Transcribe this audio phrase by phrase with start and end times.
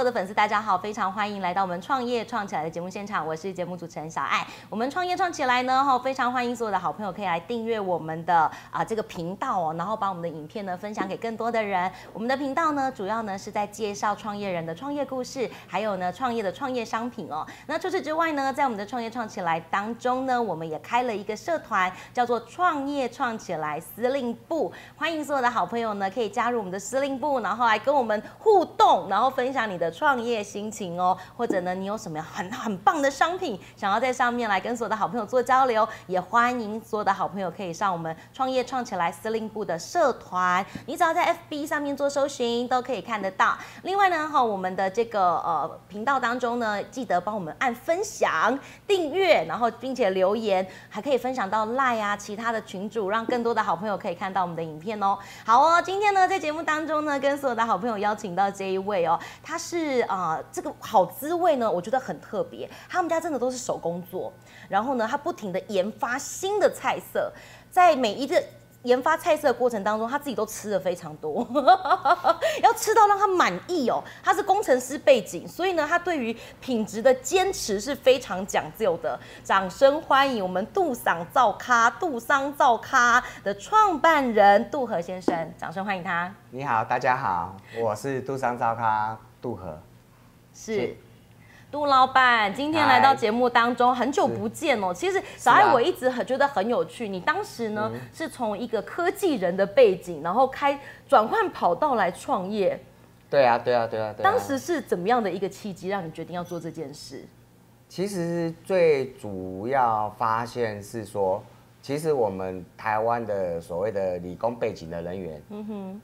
[0.00, 4.46] 所有的粉丝，大家好，非常欢迎来到我们创业创起来的节目现场，我是节目主持人小爱。
[4.70, 11.92] 我们创业创起来呢，哈，非常欢迎所有的好朋友可以来订阅我们的啊这个频道哦，然后把我们的影片呢分享给更多的人。
[12.14, 17.46] 我们的频道呢，主要呢是在介绍创业人的创业故事，还有呢创业的创业商品哦。
[17.66, 43.56] 那除此之外呢，在我们的创业创起来当中呢，我们也开了一个社团，叫做创业创起来司令部，欢迎所有的好朋友呢可以加入我们的司令部，然后来跟我们互动，然后分享你的创业心情哦，或者呢，你有什么很很棒的商品，想要在上面来跟所有的好朋友做交流，也欢迎所有的好朋友可以上我们创业创起来司令部的社团，你只要在 FB 上面做搜寻，都可以看得到。
[43.82, 55.18] 另外呢，哈，我们的这个呃频道当中呢，记得帮我们按分享、订阅，然后并且留言，还可以分享到赖啊其他的群组，让更多的好朋友可以看到我们的影片哦。
[55.44, 64.32] 好哦，今天呢在节目当中呢，跟所有的好朋友邀请到这一位哦，他是是啊、这个好滋味呢，我觉得很特别，他们家真的都是手工做，
[64.68, 67.32] 然后呢，他不停的研发新的菜色，
[67.70, 68.42] 在每一个。
[68.82, 71.46] 研发菜色的过程当中，他自己都吃的非常多，
[72.62, 74.02] 要吃到让他满意哦。
[74.22, 79.20] 他是工程师背景，所以呢，他对于品质的坚持是非常讲究的。
[79.44, 86.34] 掌声欢迎我们杜桑造咖、杜桑造咖的创办人杜和先生，掌声欢迎他。
[86.50, 89.78] 你好，大家好，我是杜桑造咖杜和。
[90.54, 90.96] 是是。
[91.70, 94.92] 杜老板，今天来到节目当中，很久不见哦。
[94.92, 102.78] 其实小爱我一直很觉得很有趣，你当时呢、是从一个科技人的背景，然后开转换跑道来创业，
[103.30, 104.28] 对啊，对啊，对啊，对啊。
[104.28, 107.24] 当时是怎么样的一个契机让你决定要做这件事？
[107.88, 111.40] 其实最主要发现是说，
[111.80, 116.00] 其实我们台湾的所谓的理工背景的人员，嗯哼，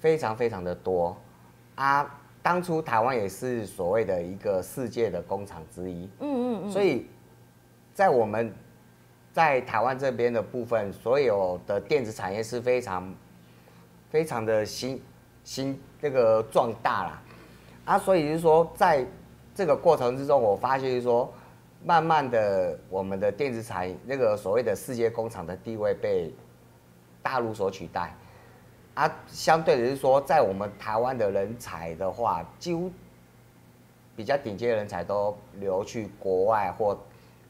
[0.00, 1.16] 非常非常的多
[1.76, 2.12] 啊。
[2.46, 7.04] 当初台湾也是所谓的一个世界的工厂之一，嗯嗯嗯，所以
[7.92, 8.54] 在我们
[9.32, 13.12] 在台湾这边的部分，所有的电子产业是非常
[14.10, 15.02] 非常的新
[15.42, 17.22] 新那个壮大啦，
[17.84, 19.04] 啊，所以就是说在
[19.52, 21.28] 这个过程之中，我发现就是说，
[21.84, 26.32] 慢慢的我们的电子产业那个所谓的世界工厂的地位被
[27.24, 28.14] 大陆所取代。
[28.96, 32.90] 啊，相对的是说，在我们台湾的人才的话，几乎
[34.16, 36.98] 比较顶尖的人才都流去国外或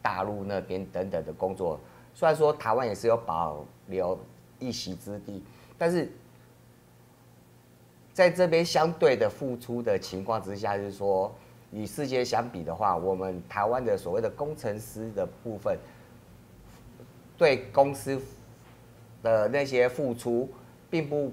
[0.03, 1.79] 大陆那边等等的工作。
[2.15, 4.19] 虽然说台湾也是有保留
[4.59, 5.41] 一席之地，
[5.79, 6.11] 但是
[8.13, 11.33] 在这边相对的付出的情况之下，就是说
[11.71, 15.78] 与世界相比的话，我们台湾的所谓的工程师的部分，
[17.39, 18.21] 对公司
[19.23, 20.51] 的那些付出，
[20.91, 21.32] 并不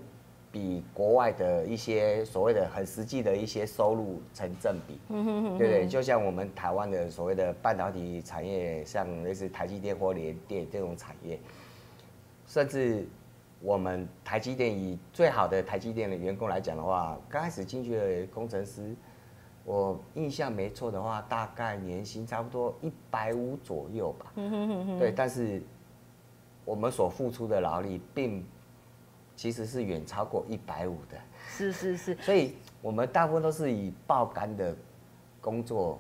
[0.52, 5.00] 比国外的一些所谓的很实际的一些收入成正比。
[5.10, 5.88] 对不对？
[5.88, 11.40] 就像我们台湾的所谓的半导体产业，像类似台积电或联电这种产业，
[12.46, 13.08] 甚至
[13.62, 18.94] 我们台积电以最好的台积电的员工来讲的话，刚开始进去的工程师，
[19.66, 24.34] 我印象没错的话，大概年薪差不多一百五左右吧。
[25.00, 25.62] 对，但是
[26.66, 28.46] 我们所付出的劳力，并
[29.36, 31.18] 其实是远超过一百五的。
[31.50, 34.76] 是是是， 所以我们大部分都是以爆肝的
[35.42, 36.00] 工作，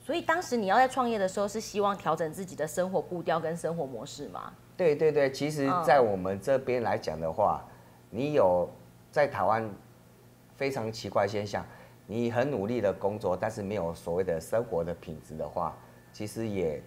[0.00, 4.52] 所以当时你要在创业的时候，是希望调整自己的生活步调跟生活模式吗？
[4.76, 5.30] 对对对。
[5.30, 7.64] 其实嗯，在我们这边来讲的话，
[8.10, 8.68] 你有
[9.10, 9.68] 在台湾
[10.56, 11.66] 非常奇怪的现象，
[12.06, 15.76] 你很努力的工作，但是没有所谓的生活的品质的话，
[16.12, 16.80] 其实也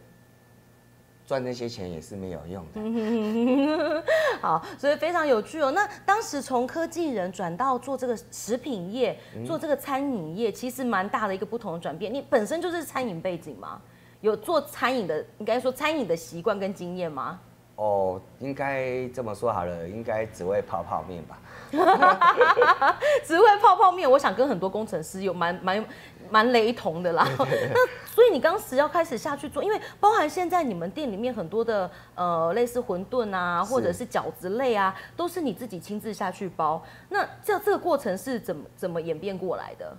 [1.31, 4.03] 赚那些钱也是没有用的。
[4.41, 5.71] 好，所以非常有趣哦。
[5.71, 12.13] 那当时从科技人转到做这个食品业，做这个餐饮业，其实蛮大的一个不同的转变。
[12.13, 13.79] 你本身就是餐饮背景吗？
[14.19, 17.39] 有做餐饮的，应该说餐饮的习惯跟经验吗？
[17.77, 21.39] 哦，应该这么说好了，应该只会泡泡面吧？
[23.23, 25.85] 只会泡泡面，我想跟很多工程师有蛮蛮
[26.31, 27.27] 蛮雷同的啦。
[27.37, 36.83] 那所以你当时要开始下去做，因为包含现在你们店里面很多的呃类似馄饨啊，或者是饺子类啊，都是你自己亲自下去包。
[37.09, 39.97] 那这这个过程是怎么怎么演变过来的？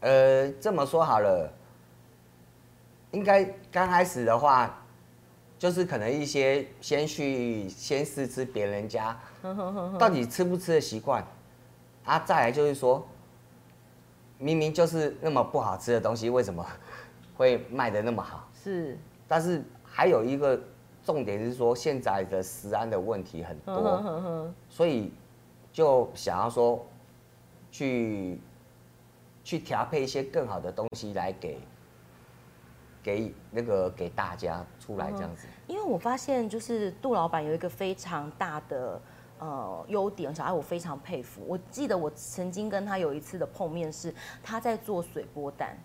[0.00, 1.52] 呃，这么说好了，
[3.10, 4.80] 应该刚开始的话，
[5.58, 9.18] 就是可能一些先去先试吃别人家
[9.98, 11.26] 到底吃不吃的习惯，
[12.04, 13.04] 啊，再来就是说，
[14.38, 16.64] 明明就是那么不好吃的东西，为什么
[17.36, 18.48] 会卖的那么好？
[18.54, 18.96] 是，
[19.26, 20.58] 但是还有一个
[21.04, 25.12] 重点是说，现在的食安的问题很嗯多，所以
[25.72, 26.86] 就想要说
[27.70, 28.40] 去
[29.42, 31.58] 去调配一些更好的东西来给
[33.02, 35.46] 给那个给大家出来这样子。
[35.66, 39.00] 因为我发现就是杜老板有一个非常大的
[39.38, 41.42] 呃优点，小爱我非常佩服。
[41.46, 45.76] 我记得我曾经跟他有一次的碰面是他在做水波蛋，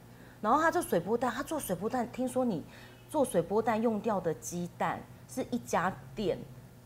[0.41, 2.63] 然后他做水波蛋，他做水波蛋，听说你
[3.09, 6.37] 做水波蛋用掉的鸡蛋是一家店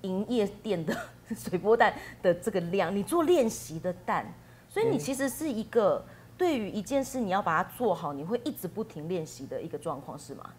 [0.02, 0.96] 营业店的
[1.36, 4.26] 水波蛋的这个量，你做练习的蛋，
[4.70, 6.06] 所以你其实是一个
[6.38, 10.50] 对于一件事你要把它做好，你会一直不停练习的一个状况，是吗？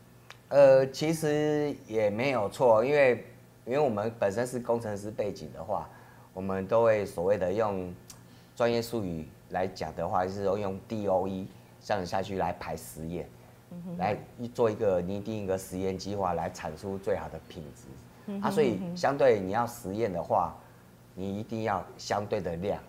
[0.49, 3.27] 呃，其实也没有错，因为
[3.67, 5.89] 因为我们本身是工程师背景的话，
[6.39, 7.93] 我们都会所谓的用
[8.55, 11.45] 专业术语来讲的话，就是说用 DOE
[11.83, 13.29] 这样下去来排实验，
[13.97, 14.17] 来
[14.55, 18.39] 做一个拟定一个实验计划，来产出最好的品质。
[18.41, 20.55] 啊，所以相对你要实验的话，
[21.13, 22.81] 你一定要相对的量，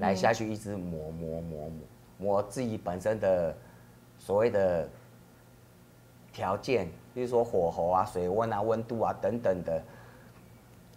[0.00, 1.70] 来下去一直磨磨磨磨
[2.18, 3.56] 磨自己本身的
[4.18, 4.88] 所谓的
[6.32, 9.80] 条件，比如说火候啊、水温啊、温度啊等等的。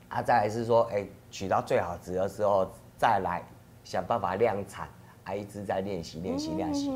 [0.07, 3.41] 啊，再来是说，哎，取到最好值的时候，再来
[3.83, 4.87] 想办法量产，
[5.23, 6.91] 啊，一直在练习练习练习。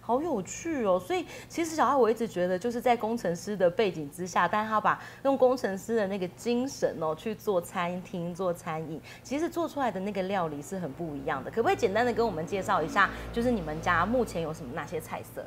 [0.00, 0.98] 好有趣哦！
[0.98, 11.50] 所以其实小艾我一直觉得，就是在工程师的背景之下，但是他把用工程师的那个精神哦去做餐厅、做餐饮，其实做出来的那个料理是很不一样的。
[11.50, 15.44] 可不可以简单的跟我们介绍一下，就是你们家目前有什么哪些菜色？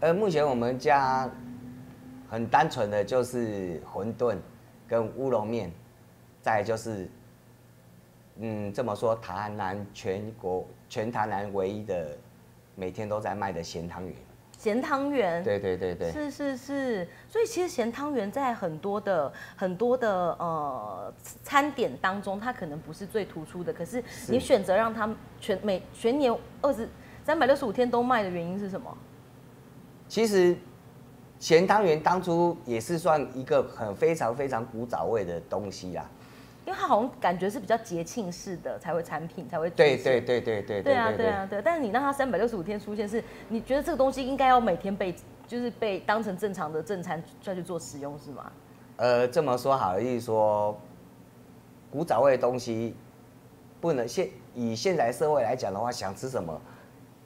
[0.00, 1.30] 呃，目前我们家
[2.26, 4.34] 很单纯的就是馄饨
[4.88, 5.70] 跟乌龙面，
[6.40, 7.06] 再就是，
[8.36, 12.16] 嗯，这么说，台南全国全台南唯一的
[12.74, 14.14] 每天都在卖的咸汤圆。
[14.56, 15.42] 咸汤圆。
[15.42, 16.12] 对对对对。
[16.12, 21.12] 是是是，所以其实咸汤圆在很多的很多的呃
[21.42, 25.08] 餐点当中，它可能不是最突出的，可是你选择让它
[25.40, 26.88] 全每全年二十
[27.24, 28.96] 三百六十五天都卖的原因是什么？
[30.08, 30.56] 其实
[31.38, 36.10] 咸汤圆当初也是算一个很非常非常古早味的东西啦。
[36.70, 45.12] 因为它好像感觉是比较节庆式的才会产品才会对对对对对对啊对啊对，但是你让它三百六十五天出现，是你觉得这个东西应该要每天被
[45.48, 48.52] 就是被当成正常的正餐再去做使用是吗？
[48.98, 50.78] 呃，这么说好，意思说
[51.90, 52.94] 古早味的东西
[53.80, 56.56] 不能现以现在社会来讲的话，想吃什么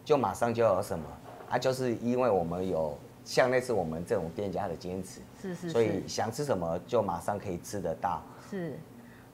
[0.06, 1.05] 就马上就有什么
[1.50, 8.73] 啊，就是因为我们有像类似我们这种店家的坚持，是是，所以想吃什么就马上可以吃得到，是。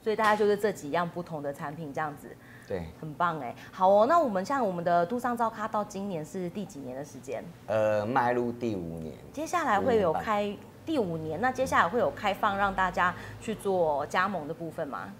[0.01, 2.27] 所以大家就是这几样不同的产品这样子，
[2.67, 3.55] 对，很棒哎。
[3.71, 7.43] 好哦，那我们像我们的杜尚造咖到今年是第几年的时间？
[7.67, 9.13] 呃，迈入第五年。
[9.31, 15.13] 接下来会有开第五年，那接下来会有开放让大家去做加盟的部分吗？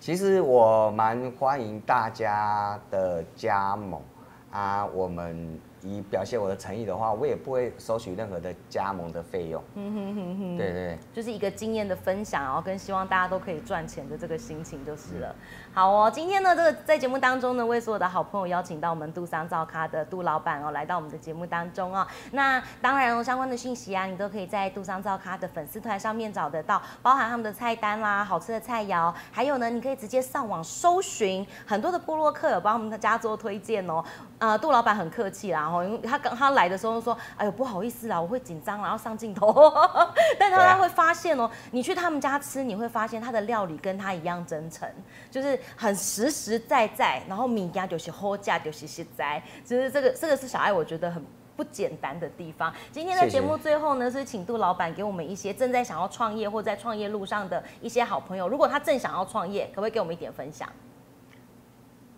[0.00, 4.02] 其实我蛮欢迎大家的加盟
[4.50, 5.60] 啊，我们。
[5.82, 9.62] 以表现我的诚意的话，我也不会收取任何的加盟的费用。
[9.74, 15.34] 嗯哼哼哼，对对，就是一个经验的分享，然后跟希望大家都可以赚钱的这个心情就是了。
[15.72, 22.06] 好哦，今天呢，这个在节目当中呢，为所有的好朋友邀请到我们杜桑造咖的杜老板哦，来到我们的节目当中哦。
[22.32, 34.02] 那当然哦，相关的讯息啊，你都可以在杜桑造咖的粉丝团上面找得到，包含他们的菜单啦、好吃的菜肴，还有呢，你可以直接上网搜寻，很多的部落客有帮我们的家做推荐哦。
[34.38, 39.52] 呃，杜老板很客气啦，因为他刚他来的时候说，哎呦不好意思啦，我会紧张， 然后上镜头。
[40.38, 44.88] 但是他会发现哦，你去他们家吃，你会发现他的料理跟他一样真诚，
[45.30, 51.24] 就是很实实在在，然后米家就是好价就是实在，其实这个这个是小爱我觉得很
[51.56, 52.72] 不简单的地方。
[52.92, 60.68] 今天的节目最后呢，是请杜老板给我们一些正在想要创业或在创业路上的一些好朋友，如果他正想要创业，可不可以给我们一点分享？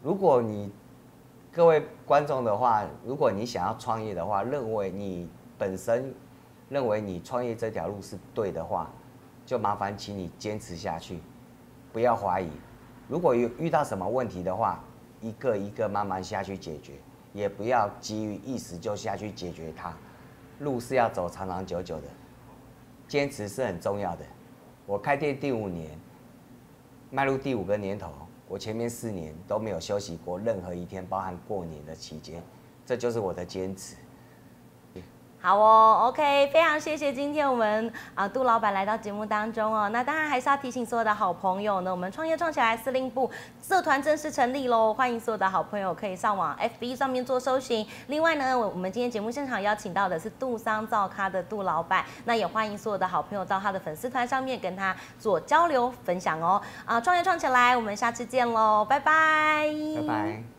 [0.03, 0.73] 如果你。
[1.51, 6.15] 各位观众的话，如果你想要创业的话，认为你本身
[6.69, 8.91] 认为你创业这条路是对的话，
[9.47, 11.19] 就麻烦请你坚持下去，
[11.93, 12.51] 不要怀疑。
[13.09, 14.85] 如果有遇到什么问题的话，
[15.21, 16.93] 一个一个慢慢下去解决，
[17.33, 19.93] 也不要急于一时就下去解决它。
[20.61, 22.07] 路是要走长长久久的，
[23.09, 24.25] 坚持是很重要的。
[24.85, 25.99] 我开店第五年，
[27.11, 28.13] 迈入第五个年头。
[28.49, 32.43] 我前面四年都没有休息过任何一天，包含过年的期间，
[32.87, 33.95] 这就是我的坚持。
[35.49, 39.89] 好哦，OK，非常谢谢今天我们啊杜老板来到节目当中哦。
[39.89, 43.31] 那当然还是要提醒所有的好朋友呢，我们创业创起来司令部
[43.63, 47.87] 社团正式成立喽，欢迎所有的好朋友可以上网 FB 上面做搜寻。
[48.09, 56.61] 另外呢，我们今天节目现场邀请到的是杜桑造咖的杜老板，那也欢迎所有的好朋友到他的粉丝团上面跟他做交流分享哦。
[56.85, 60.58] 啊，创业创起来，我们下次见喽，拜拜，拜拜。